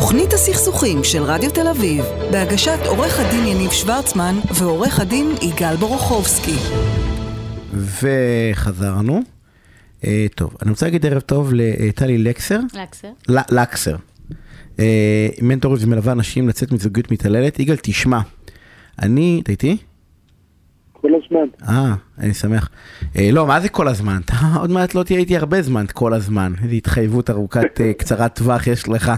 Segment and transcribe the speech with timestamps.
[0.00, 6.56] תוכנית הסכסוכים של רדיו תל אביב, בהגשת עורך הדין יניב שוורצמן ועורך הדין יגאל בורוכובסקי.
[7.72, 9.20] וחזרנו.
[10.04, 12.58] אה, טוב, אני רוצה להגיד ערב טוב לטלי לקסר.
[12.74, 13.08] לקסר.
[13.28, 13.96] לקסר.
[14.78, 17.58] אה, מנטורית ומלווה אנשים לצאת מזוגיות מתעללת.
[17.58, 18.20] יגאל, תשמע,
[19.02, 19.76] אני, אתה איתי?
[20.92, 21.48] כל הזמן.
[21.68, 22.68] אה, אני שמח.
[23.16, 24.20] אה, לא, מה זה כל הזמן?
[24.24, 26.52] אתה עוד מעט לא תהיה איתי הרבה זמן, כל הזמן.
[26.62, 29.12] איזו התחייבות ארוכת, אה, קצרת טווח יש לך.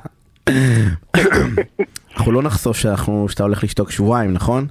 [2.16, 4.66] אנחנו לא נחשוף שאנחנו, שאתה הולך לשתוק שבועיים, נכון?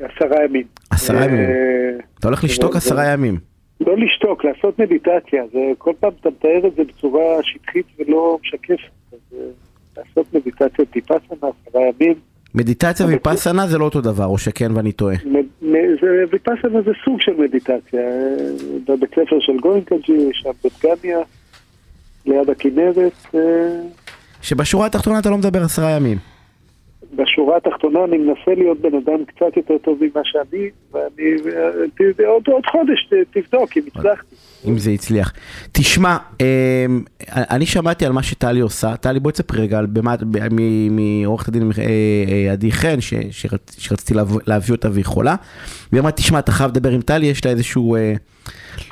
[0.00, 0.66] עשרה ימים.
[0.90, 1.38] עשרה ימים.
[1.40, 3.38] אה, אתה הולך לשתוק זה- עשרה ימים.
[3.80, 5.42] לא לשתוק, לעשות מדיטציה.
[5.52, 8.78] זה כל פעם אתה מתאר את זה בצורה שטחית ולא משקפת.
[9.34, 9.38] אה,
[9.96, 12.14] לעשות מדיטציה טיפה שנה, עשרה ימים.
[12.54, 15.16] מדיטציה ויפאסנה זה לא אותו דבר, או שכן ואני טועה.
[16.32, 18.00] ויפאסנה זה סוג של מדיטציה.
[18.00, 18.36] אה,
[18.88, 21.18] בבית ספר של גוינקג'י, שם בדגניה,
[22.26, 23.34] ליד הכנרת.
[24.42, 26.18] שבשורה התחתונה אתה לא מדבר עשרה ימים.
[27.16, 32.20] בשורה התחתונה אני מנסה להיות בן אדם קצת יותר טוב ממה שאני, ואני, אה, ת-
[32.26, 34.34] עוד, עוד חודש ת- תבדוק אם הצלחתי.
[34.68, 35.32] אם זה הצליח.
[35.72, 36.46] תשמע, אמ,
[37.30, 39.80] אני שמעתי על מה שטלי עושה, טלי בואי תספרי רגע
[40.90, 41.84] מעורכת הדין אה,
[42.46, 42.96] אה, עדי חן,
[43.78, 45.34] שרציתי להב- להביא אותה והיא חולה,
[45.92, 47.96] והיא אמרה, תשמע, אתה חייב לדבר עם טלי, יש לה איזשהו...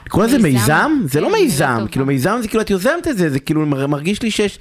[0.06, 0.90] לקרוא לזה מיזם?
[1.04, 1.84] זה לא כן, מיזם.
[1.90, 4.58] כאילו מיזם זה כאילו את יוזמת את זה, זה כאילו מר- מרגיש לי שיש...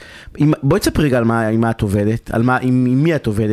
[0.64, 3.47] בואי תספרי רגע על מה את עובדת, על מה, עם עם מי את עובדת.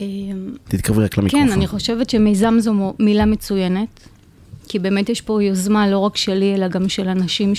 [0.00, 1.48] אמ, תתקרבי רק למיקרופון.
[1.48, 4.08] כן, אני חושבת שמיזם זו מילה מצוינת,
[4.68, 7.52] כי באמת יש פה יוזמה לא רק שלי, אלא גם של אנשים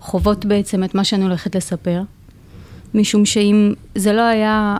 [0.00, 2.02] שחוות בעצם את מה שאני הולכת לספר.
[2.94, 4.76] משום שאם זה לא היה,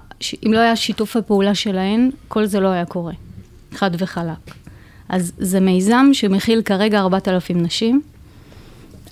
[0.46, 3.12] אם לא היה שיתוף הפעולה שלהן, כל זה לא היה קורה.
[3.74, 4.54] חד וחלק.
[5.08, 8.02] אז זה מיזם שמכיל כרגע 4,000 נשים.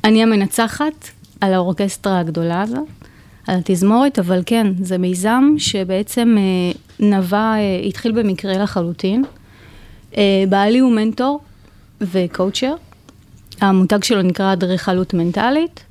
[0.05, 1.09] אני המנצחת
[1.41, 3.00] על האורקסטרה הגדולה הזאת,
[3.47, 6.73] על התזמורת, אבל כן, זה מיזם שבעצם אה,
[7.07, 9.25] נבע, אה, התחיל במקרה לחלוטין.
[10.17, 11.41] אה, בעלי הוא מנטור
[12.01, 12.75] וקואוצ'ר,
[13.61, 15.85] המותג שלו נקרא אדריכלות מנטלית,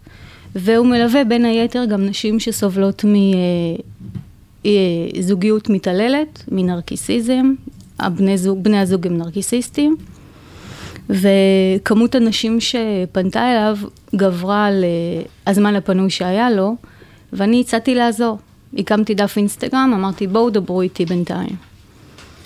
[0.55, 3.05] והוא מלווה בין היתר גם נשים שסובלות
[4.65, 7.53] מזוגיות מתעללת, מנרקיסיזם,
[7.99, 9.95] הבני זוג, בני הזוג הם נרקיסיסטים.
[11.09, 13.77] וכמות הנשים שפנתה אליו
[14.15, 14.85] גברה על
[15.47, 16.75] הזמן הפנוי שהיה לו,
[17.33, 18.37] ואני הצעתי לעזור.
[18.77, 21.55] הקמתי דף אינסטגרם, אמרתי בואו דברו איתי בינתיים.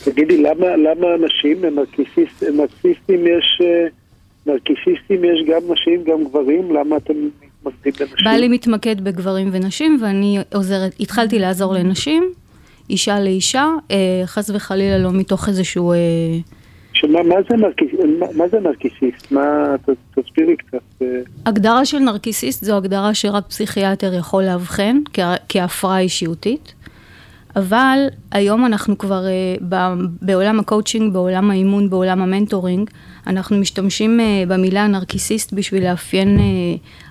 [0.03, 3.87] תגידי, למה, למה אנשים נרקיסיסט, נרקיסיסטים יש, אה,
[4.45, 6.75] נרקיסיסטים יש גם נשים, גם גברים?
[6.75, 7.13] למה אתם
[7.65, 8.25] מתמקדים בנשים?
[8.25, 12.23] בעלי מתמקד בגברים ונשים, ואני עוזרת, התחלתי לעזור לנשים,
[12.89, 15.91] אישה לאישה, אה, חס וחלילה לא מתוך איזשהו...
[15.91, 15.97] אה,
[17.07, 19.31] מה זה, נרקיסיסט?
[19.31, 19.75] מה,
[20.15, 20.77] תסבירי קצת.
[21.01, 21.07] אה,
[21.45, 24.97] הגדרה של נרקיסיסט זו הגדרה שרק פסיכיאטר יכול לאבחן
[25.49, 26.73] כהפרעה אישיותית,
[27.55, 27.97] אבל
[28.31, 32.89] היום אנחנו כבר אה, בעולם הקואוצ'ינג, בעולם האימון, בעולם ה mentoring,
[33.27, 36.39] אנחנו משתמשים אה, במילה נרקיסיסט בשביל לאפיין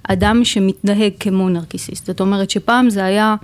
[0.02, 2.06] אדם שמתנהג כמו נרקיסיסט.
[2.06, 3.36] זאת אומרת שפעם זה היה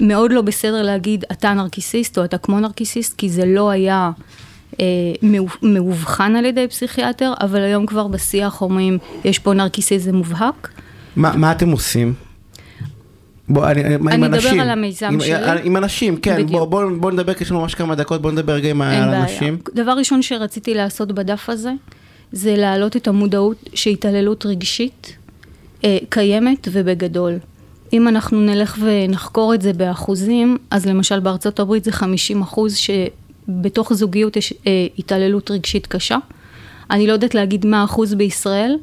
[0.00, 4.10] מאוד לא בסדר להגיד אתה נרקיסיסט או אתה כמו נרקיסיסט, כי זה לא היה
[5.62, 10.68] מאובחן על ידי פסיכיאטר, אבל היום כבר בשיח אומרים, יש פה נרקיסיזם מובהק.
[11.16, 12.14] מה, מה אתם עושים?
[13.48, 14.60] בוא, אני, אני, עם אני אדבר אנשים.
[14.60, 15.60] על המיזם עם, שלי.
[15.64, 16.50] עם אנשים, כן, בדיוק.
[16.50, 18.88] בוא, בוא, בוא נדבר, כי יש לנו ממש כמה דקות, בוא נדבר רגע עם על
[18.88, 19.22] בעיה.
[19.22, 19.58] אנשים.
[19.74, 21.72] דבר ראשון שרציתי לעשות בדף הזה,
[22.32, 25.16] זה להעלות את המודעות שהתעללות רגשית
[25.84, 27.38] אה, קיימת ובגדול.
[27.92, 32.76] אם אנחנו נלך ונחקור את זה באחוזים, אז למשל בארצות הברית זה 50 אחוז
[33.50, 36.16] שבתוך זוגיות יש אה, התעללות רגשית קשה.
[36.90, 38.76] אני לא יודעת להגיד מה האחוז בישראל,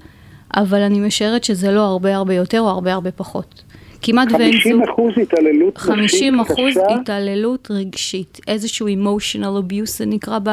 [0.56, 3.64] אבל אני משערת שזה לא הרבה הרבה יותר או הרבה הרבה פחות.
[4.02, 4.90] כמעט ואין 50 זוג...
[4.90, 6.96] אחוז התעללות נפשית 50 אחוז קשה?
[7.02, 10.50] התעללות רגשית, איזשהו emotional abuse זה נקרא ב,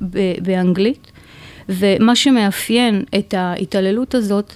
[0.00, 1.12] ב, באנגלית,
[1.68, 4.52] ומה שמאפיין את ההתעללות הזאת,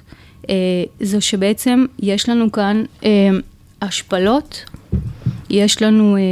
[0.50, 0.54] אה,
[1.00, 3.10] זה שבעצם יש לנו כאן אה,
[3.82, 4.64] השפלות,
[5.50, 6.22] יש לנו אה,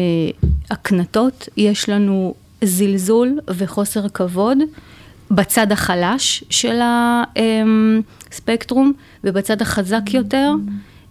[0.71, 2.35] הקנטות, יש לנו
[2.65, 4.59] זלזול וחוסר כבוד
[5.31, 6.81] בצד החלש של
[8.31, 8.93] הספקטרום,
[9.25, 10.53] ובצד החזק יותר,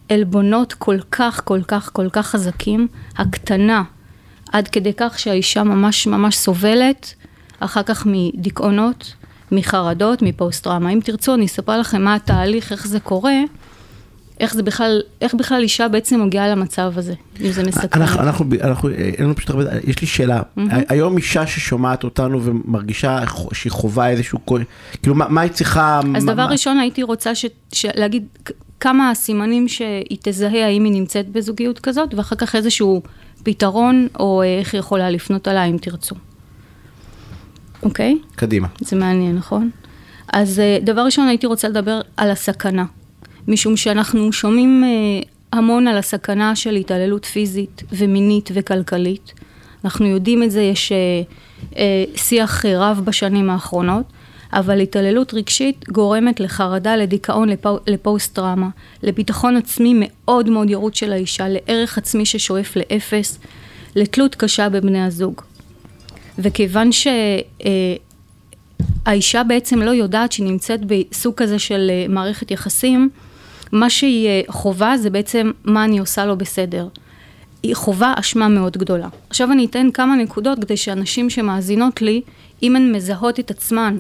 [0.10, 2.88] עלבונות כל כך, כל כך, כל כך חזקים,
[3.18, 3.84] הקטנה,
[4.52, 7.14] עד כדי כך שהאישה ממש ממש סובלת,
[7.60, 9.14] אחר כך מדיכאונות,
[9.52, 10.90] מחרדות, מפוסט-טראומה.
[10.90, 13.36] אם תרצו, אני אספר לכם מה התהליך, איך זה קורה,
[14.40, 18.02] איך זה בכלל, איך בכלל אישה בעצם מגיעה למצב הזה, אם זה מסכן.
[18.02, 20.42] אנחנו, אנחנו, אנחנו, אין לנו פשוט הרבה, יש לי שאלה,
[20.90, 23.20] היום אישה ששומעת אותנו ומרגישה
[23.54, 24.40] שהיא חווה איזשהו,
[25.02, 28.24] כאילו מה, מה היא צריכה, אז מה- דבר מה- ראשון הייתי רוצה ש, ש, להגיד
[28.80, 33.02] כמה הסימנים שהיא תזהה האם היא נמצאת בזוגיות כזאת, ואחר כך איזשהו
[33.44, 36.16] פתרון, או אה, איך היא יכולה לפנות עליי אם תרצו.
[37.84, 38.18] אוקיי?
[38.36, 38.68] קדימה.
[38.82, 39.70] זה מעניין, נכון?
[40.34, 42.86] אז אה, דבר ראשון הייתי רוצה לדבר על הסכנה.
[43.50, 44.90] משום שאנחנו שומעים אה,
[45.60, 49.34] המון על הסכנה של התעללות פיזית ומינית וכלכלית.
[49.86, 50.92] אנחנו יודעים את זה, יש
[52.16, 54.06] שיח רב בשנים האחרונות.
[54.54, 58.70] אבל התעללות רגשית גורמת לחרדה, לדיכאון, לפו, לפוסט-טראומה,
[59.04, 63.40] לביטחון עצמי מאוד מאוד ירוד של האישה, לערך עצמי ששואף לאפס,
[63.96, 65.42] לתלות קשה בבני הזוג.
[66.40, 66.90] וכיוון
[69.06, 73.10] שהאישה בעצם לא יודעת שהיא נמצאת בסוג כזה של אה, מערכת יחסים,
[73.72, 76.88] מה שהיא חובה זה בעצם מה אני עושה לא בסדר.
[77.64, 79.08] היא חובה אשמה מאוד גדולה.
[79.30, 82.22] עכשיו אני אתן כמה נקודות כדי שאנשים שמאזינות לי,
[82.64, 84.00] אם הן מזהות את עצמן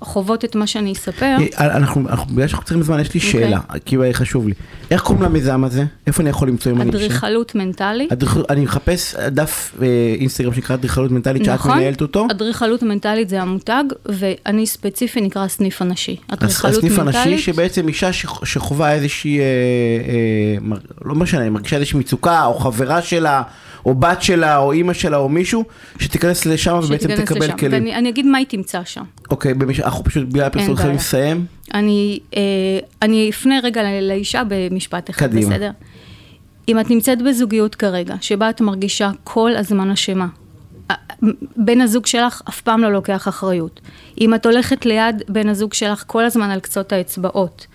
[0.00, 1.36] חוות את מה שאני אספר.
[1.58, 3.20] אה, אנחנו, אנחנו, בגלל שאנחנו צריכים זמן, יש לי.
[3.20, 3.32] אוקיי.
[3.32, 4.54] שאלה, כי חשוב לי.
[4.90, 5.84] איך קוראים למיזם הזה?
[6.06, 6.90] איפה אני יכול למצוא אם אני...
[6.90, 8.12] אדריכלות מנטלית.
[8.50, 9.86] אני מחפש דף אה,
[10.20, 12.26] אינסטגרם שנקרא אדריכלות מנטלית, שאת נכון, מנהלת אותו.
[12.30, 16.16] אדריכלות מנטלית זה המותג, ואני ספציפי נקרא הסניף הנשי.
[16.28, 18.12] אדריכלות הסניף הנשי שבעצם אישה
[18.44, 23.42] שחווה איזושהי, אה, אה, לא משנה, מרגישה איזושהי מצוקה, או חברה שלה,
[23.86, 25.64] או בת שלה, או אימא שלה, או מישהו,
[25.98, 27.52] שתיכנס לשם ובעצם תקבל.
[27.52, 27.84] כלים.
[27.84, 29.02] ואני אגיד מה היא תמצא שם.
[29.30, 29.54] אוקיי.
[29.86, 31.46] אנחנו פשוט בגלל הפרסום חייבים לסיים.
[31.74, 32.40] אני, אה,
[33.02, 35.50] אני אפנה רגע לאישה במשפט אחד, קדימה.
[35.50, 35.70] בסדר?
[36.68, 40.26] אם את נמצאת בזוגיות כרגע, שבה את מרגישה כל הזמן אשמה,
[41.56, 43.80] בן הזוג שלך אף פעם לא לוקח אחריות.
[44.20, 47.66] אם את הולכת ליד בן הזוג שלך כל הזמן על קצות האצבעות,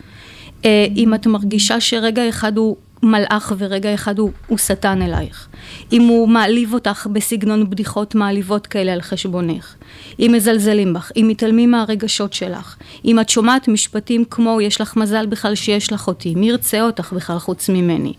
[0.66, 5.48] אה, אם את מרגישה שרגע אחד הוא מלאך ורגע אחד הוא, הוא שטן אלייך.
[5.92, 9.76] אם הוא מעליב אותך בסגנון בדיחות מעליבות כאלה על חשבונך.
[10.20, 12.76] אם מזלזלים בך, אם מתעלמים מהרגשות שלך.
[13.06, 17.14] אם את שומעת משפטים כמו יש לך מזל בכלל שיש לך אותי, מי ירצה אותך
[17.14, 18.14] בכלל חוץ ממני.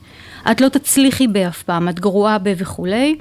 [0.50, 3.17] את לא תצליחי באף פעם, את גרועה ב וכולי.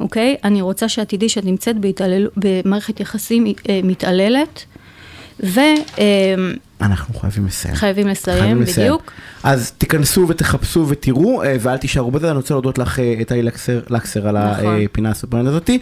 [0.00, 0.36] אוקיי?
[0.44, 2.28] אני רוצה שאת תדעי שאת נמצאת בהתעלל...
[2.36, 4.64] במערכת יחסים אה, מתעללת.
[5.44, 5.60] ו...
[5.98, 6.34] אה,
[6.80, 7.74] אנחנו חייבים לסיים.
[7.74, 8.72] חייבים לסיים, חייבים בדיוק.
[8.72, 9.52] לסיים.
[9.54, 14.28] אז תיכנסו ותחפשו ותראו, אה, ואל תישארו בזה, אני רוצה להודות לך, טלי לקסר, לקסר
[14.28, 14.80] על נכון.
[14.84, 15.78] הפינה הסופרנט הזאתי.